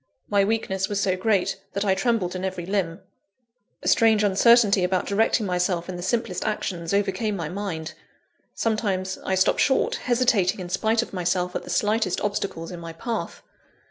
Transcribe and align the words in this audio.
My 0.29 0.43
weakness 0.43 0.89
was 0.89 0.99
so 0.99 1.15
great, 1.15 1.59
that 1.73 1.85
I 1.85 1.93
trembled 1.93 2.35
in 2.35 2.43
every 2.43 2.65
limb. 2.65 3.01
A 3.83 3.87
strange 3.87 4.23
uncertainty 4.23 4.83
about 4.83 5.05
directing 5.05 5.45
myself 5.45 5.87
in 5.87 5.95
the 5.95 6.01
simplest 6.01 6.43
actions, 6.43 6.91
overcame 6.91 7.35
my 7.35 7.49
mind. 7.49 7.93
Sometimes, 8.55 9.19
I 9.23 9.35
stopped 9.35 9.59
short, 9.59 9.97
hesitating 9.97 10.59
in 10.59 10.69
spite 10.69 11.03
of 11.03 11.13
myself 11.13 11.55
at 11.55 11.61
the 11.65 11.69
slightest 11.69 12.19
obstacles 12.21 12.71
in 12.71 12.79
my 12.79 12.93
path. 12.93 13.43